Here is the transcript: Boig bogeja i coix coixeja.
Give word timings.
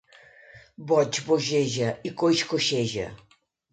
Boig 0.91 1.19
bogeja 1.29 1.91
i 2.11 2.13
coix 2.23 2.45
coixeja. 2.55 3.07